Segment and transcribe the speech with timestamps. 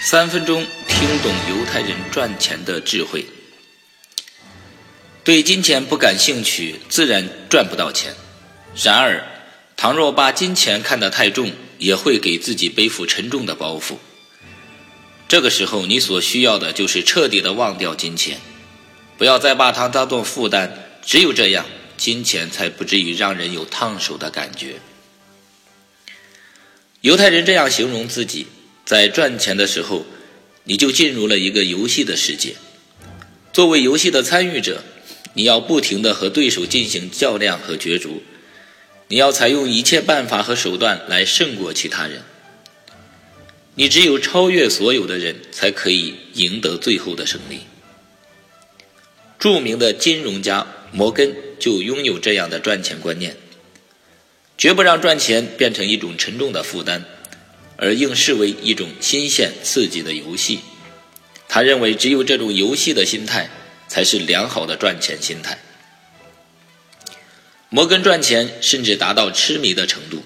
[0.00, 3.26] 三分钟听懂犹太人赚钱的智慧。
[5.24, 8.14] 对金钱不感兴趣，自然赚不到钱。
[8.82, 9.26] 然而，
[9.76, 13.96] 倘若把金钱看得太重，也会给自己背负沉重的包袱。
[15.26, 18.40] 这个时候，你所需要的就是彻底的忘掉金钱，
[19.18, 21.00] 不要再把它当做负担。
[21.04, 24.76] 只有这样，金钱才不至于让人有烫手的感觉。
[27.00, 28.46] 犹太人这样形容自己。
[28.88, 30.06] 在赚钱的时候，
[30.64, 32.54] 你就进入了一个游戏的世界。
[33.52, 34.82] 作为游戏的参与者，
[35.34, 38.22] 你要不停的和对手进行较量和角逐，
[39.08, 42.22] 你要采用一切办法和手段来胜过其他人。
[43.74, 47.60] 你只有超越所有的人，才可以赢得最后的胜利。
[49.38, 53.36] 著名的金融家摩根就拥有这样的赚钱观念，
[54.56, 57.04] 绝不让赚钱变成一种沉重的负担。
[57.80, 60.58] 而应视为一种新鲜刺激的游戏，
[61.48, 63.48] 他认为只有这种游戏的心态
[63.86, 65.58] 才是良好的赚钱心态。
[67.70, 70.24] 摩根赚钱甚至达到痴迷的程度，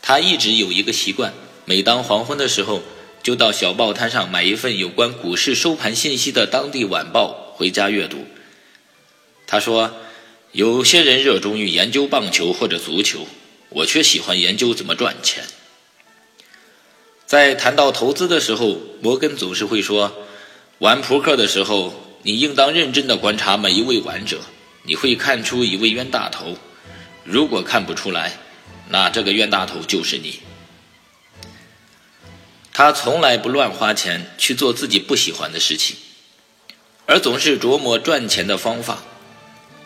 [0.00, 1.34] 他一直有一个习惯，
[1.66, 2.82] 每当黄昏的时候，
[3.22, 8.24] 就到小报摊上买一份有关股市收盘信息的当地晚报回家阅读。
[9.46, 9.94] 他说
[10.52, 13.26] ：“有些人热衷于研究棒球或者足球，
[13.68, 15.44] 我却喜欢研究怎么赚钱。”
[17.34, 20.14] 在谈到投资的时候，摩根总是会说
[20.78, 24.38] ：“玩扑克的时候，你应当认真的观察每一位玩者，
[24.84, 26.56] 你会看出一位冤大头。
[27.24, 28.38] 如果看不出来，
[28.88, 30.38] 那这个冤大头就是你。”
[32.72, 35.96] 他从来不乱花钱去做自己不喜欢的事情，
[37.06, 39.02] 而总是琢磨赚钱的方法。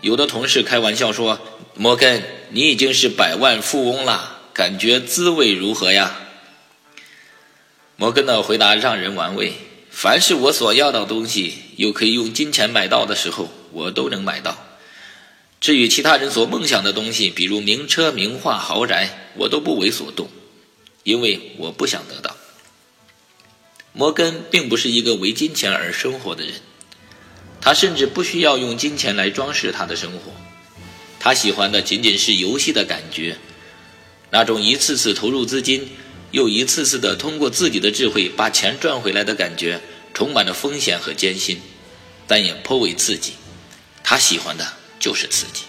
[0.00, 1.38] 有的同事开玩笑说
[1.78, 6.22] ：“摩根，你已经是百万富翁了，感觉滋味如何呀？”
[7.96, 9.54] 摩根的回答让人玩味。
[9.90, 14.58] 凡是我所要的东西，又可以用金钱买到的时候，我都能买到。
[15.58, 20.28] 至于其他人所梦想的东西，比如名车、名画、豪宅，我都不为所动，
[21.02, 22.36] 因为我不想得到。
[23.94, 26.56] 摩根并不是一个为金钱而生活的人，
[27.62, 30.32] 他甚至不需要用金钱来装饰他的生活。
[31.18, 33.38] 他喜欢的仅仅是游戏的感觉，
[34.30, 35.88] 那种一次次投入资金。
[36.32, 39.80] 又一次次的通过自己的智慧把钱赚回来的感觉，
[40.12, 41.60] 充满了风险和艰辛，
[42.26, 43.32] 但也颇为刺激。
[44.02, 44.66] 他喜欢的
[44.98, 45.62] 就是刺激。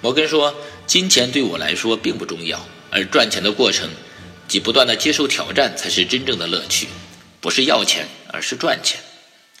[0.00, 0.54] 摩根说
[0.86, 3.90] ：“金钱对我来说并不重要，而赚钱的过程，
[4.46, 6.86] 即不断的接受挑战，才是真正的乐趣。
[7.40, 9.00] 不是要钱，而是赚钱。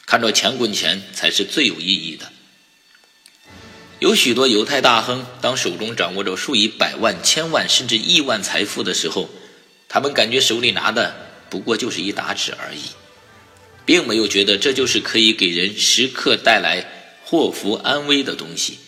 [0.06, 2.30] 看着钱滚钱，才是最有意义的。”
[4.00, 9.28] 有许多犹太大亨，当手中掌握着数以百万、千万甚至亿万财富的时候，
[9.88, 11.14] 他们感觉手里拿的
[11.50, 12.82] 不过就是一沓纸而已，
[13.84, 16.86] 并没有觉得这就是可以给人时刻带来
[17.24, 18.78] 祸福安危的东西。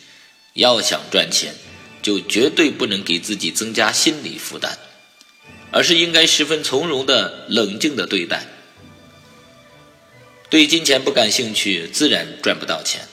[0.54, 1.54] 要想赚钱，
[2.03, 4.78] 就绝对不能给自己增加心理负担，
[5.72, 8.47] 而是应该十分从容的、冷静的对待。
[10.49, 13.09] 对金钱不感兴趣，自然赚不到钱。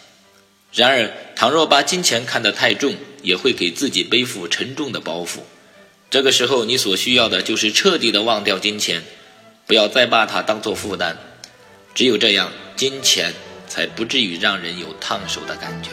[0.78, 5.40] 然而，倘若把金钱看得太重，也会给自己背负沉重的包袱。
[6.12, 9.02] 这个时候，你所需要的就是彻底的忘掉金钱，
[9.66, 11.18] 不要再把它当做负担。
[11.96, 13.34] 只有这样，金钱
[13.68, 15.90] 才不至于让人有烫手的感觉。